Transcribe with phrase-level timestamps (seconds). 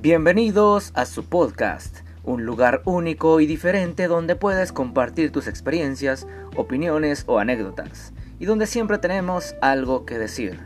[0.00, 7.24] Bienvenidos a su podcast, un lugar único y diferente donde puedes compartir tus experiencias, opiniones
[7.26, 10.60] o anécdotas, y donde siempre tenemos algo que decir.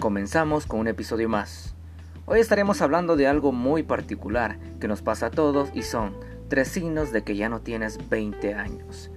[0.00, 1.76] Comenzamos con un episodio más.
[2.32, 6.16] Hoy estaremos hablando de algo muy particular que nos pasa a todos y son
[6.48, 9.10] tres signos de que ya no tienes 20 años.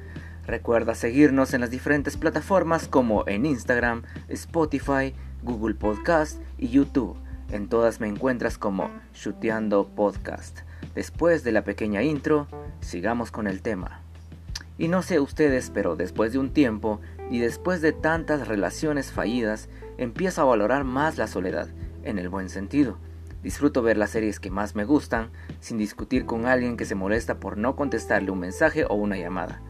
[0.46, 7.16] Recuerda seguirnos en las diferentes plataformas como en Instagram, Spotify, Google Podcast y YouTube
[7.54, 10.64] en todas me encuentras como Chuteando Podcast.
[10.94, 12.50] Después de la pequeña intro,
[12.82, 14.02] sigamos con el tema.
[14.78, 17.00] Y no sé ustedes, pero después de un tiempo
[17.32, 21.70] y después de tantas relaciones fallidas, empiezo a valorar más la soledad,
[22.06, 22.98] en el buen sentido.
[23.44, 27.40] Disfruto ver las series que más me gustan, sin discutir con alguien que se molesta
[27.40, 29.62] por no contestarle un mensaje o una llamada.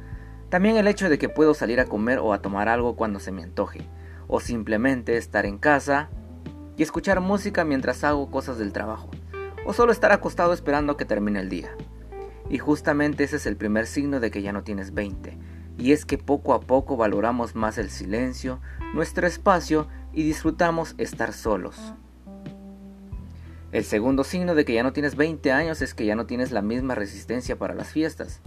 [0.49, 3.31] También el hecho de que puedo salir a comer o a tomar algo cuando se
[3.31, 3.89] me antoje,
[4.27, 6.09] o simplemente estar en casa
[6.77, 9.09] y escuchar música mientras hago cosas del trabajo,
[9.65, 11.75] o solo estar acostado esperando que termine el día.
[12.49, 15.37] Y justamente ese es el primer signo de que ya no tienes 20,
[15.77, 18.61] y es que poco a poco valoramos más el silencio,
[18.93, 21.95] nuestro espacio y disfrutamos estar solos.
[23.75, 26.53] El segundo signo de que ya no tienes 20 años es que ya no tienes
[26.53, 28.39] la misma resistencia para las fiestas.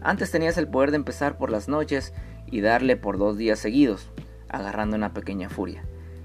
[0.00, 2.14] Antes tenías el poder de empezar por las noches
[2.46, 4.08] y darle por dos días seguidos,
[4.48, 5.84] agarrando una pequeña furia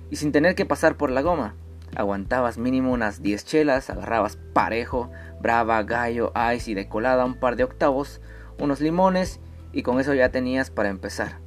[0.10, 1.54] y sin tener que pasar por la goma.
[1.98, 5.12] Aguantabas mínimo unas 10 chelas, agarrabas parejo,
[5.42, 8.22] brava, gallo, ice y de colada un par de octavos,
[8.58, 9.42] unos limones
[9.74, 11.40] y con eso ya tenías para empezar.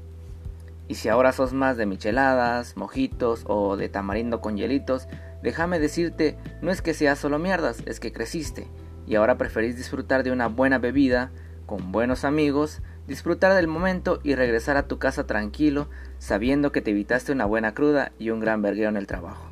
[0.89, 5.09] Y si ahora sos más de micheladas, mojitos o de tamarindo con hielitos,
[5.43, 8.69] déjame decirte, no es que seas solo mierdas, es que creciste
[9.09, 11.31] y ahora preferís disfrutar de una buena bebida,
[11.65, 16.91] con buenos amigos, disfrutar del momento y regresar a tu casa tranquilo, sabiendo que te
[16.91, 19.51] evitaste una buena cruda y un gran vergueo en el trabajo.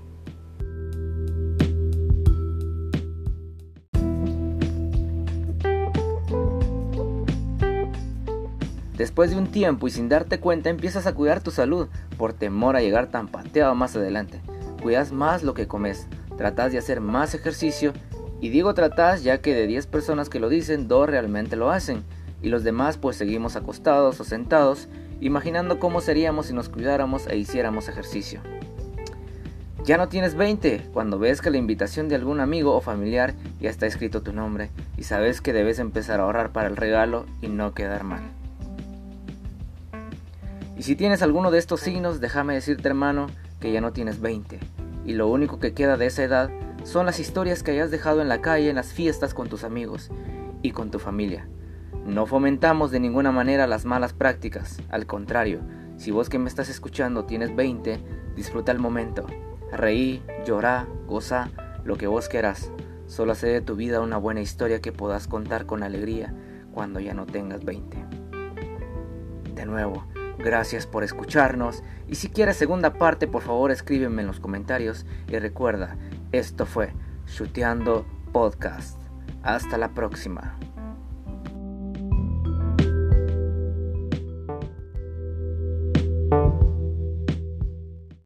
[8.99, 11.89] Después de un tiempo y sin darte cuenta empiezas a cuidar tu salud
[12.19, 14.41] por temor a llegar tan pateado más adelante.
[14.87, 16.07] Cuidas más lo que comes,
[16.39, 17.93] tratas de hacer más ejercicio
[18.41, 22.05] y digo tratas ya que de 10 personas que lo dicen, 2 realmente lo hacen
[22.41, 24.87] y los demás pues seguimos acostados o sentados,
[25.21, 28.43] imaginando cómo seríamos si nos cuidáramos e hiciéramos ejercicio.
[29.85, 33.71] Ya no tienes 20 cuando ves que la invitación de algún amigo o familiar ya
[33.71, 37.49] está escrito tu nombre y sabes que debes empezar a ahorrar para el regalo y
[37.49, 38.23] no quedar mal.
[40.79, 43.27] Y si tienes alguno de estos signos, déjame decirte hermano
[43.67, 44.61] que ya no tienes 20
[45.05, 46.51] y lo único que queda de esa edad
[46.85, 50.13] son las historias que hayas dejado en la calle, en las fiestas con tus amigos
[50.63, 51.49] y con tu familia.
[52.07, 55.63] No fomentamos de ninguna manera las malas prácticas, al contrario,
[55.97, 57.99] si vos que me estás escuchando tienes 20,
[58.37, 59.27] disfruta el momento.
[59.73, 61.51] Reí, llorá, goza,
[61.83, 62.71] lo que vos quieras.
[63.09, 66.33] Solo hace de tu vida una buena historia que puedas contar con alegría
[66.73, 67.97] cuando ya no tengas 20.
[69.57, 70.07] De nuevo,
[70.39, 75.39] gracias por escucharnos y si quieres segunda parte por favor escríbeme en los comentarios y
[75.39, 75.97] recuerda,
[76.33, 76.93] esto fue
[77.27, 79.01] Chuteando Podcast.
[79.43, 80.59] Hasta la próxima.